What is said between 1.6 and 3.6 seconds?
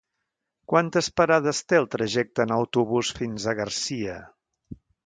té el trajecte en autobús fins a